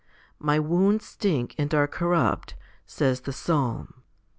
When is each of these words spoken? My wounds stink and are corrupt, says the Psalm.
My 0.39 0.57
wounds 0.57 1.05
stink 1.05 1.53
and 1.59 1.71
are 1.75 1.85
corrupt, 1.85 2.55
says 2.87 3.21
the 3.21 3.31
Psalm. 3.33 3.93